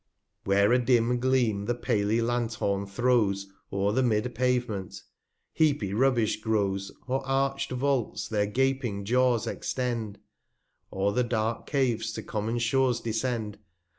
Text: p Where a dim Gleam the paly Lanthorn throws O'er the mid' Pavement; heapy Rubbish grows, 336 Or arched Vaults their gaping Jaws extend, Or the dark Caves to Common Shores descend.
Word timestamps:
p 0.43 0.49
Where 0.49 0.71
a 0.73 0.79
dim 0.83 1.19
Gleam 1.19 1.65
the 1.65 1.75
paly 1.75 2.21
Lanthorn 2.23 2.87
throws 2.87 3.45
O'er 3.71 3.91
the 3.91 4.01
mid' 4.01 4.33
Pavement; 4.33 4.99
heapy 5.53 5.93
Rubbish 5.93 6.41
grows, 6.41 6.87
336 7.05 7.09
Or 7.11 7.27
arched 7.29 7.71
Vaults 7.73 8.27
their 8.27 8.47
gaping 8.47 9.05
Jaws 9.05 9.45
extend, 9.45 10.17
Or 10.89 11.13
the 11.13 11.23
dark 11.23 11.67
Caves 11.67 12.11
to 12.13 12.23
Common 12.23 12.57
Shores 12.57 12.99
descend. 12.99 13.59